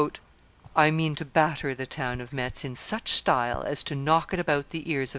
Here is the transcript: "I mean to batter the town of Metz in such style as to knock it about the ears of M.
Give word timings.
"I 0.75 0.89
mean 0.89 1.13
to 1.17 1.25
batter 1.25 1.75
the 1.75 1.85
town 1.85 2.21
of 2.21 2.33
Metz 2.33 2.65
in 2.65 2.75
such 2.75 3.11
style 3.11 3.61
as 3.61 3.83
to 3.83 3.93
knock 3.93 4.33
it 4.33 4.39
about 4.39 4.69
the 4.69 4.89
ears 4.89 5.09
of 5.09 5.09
M. 5.09 5.09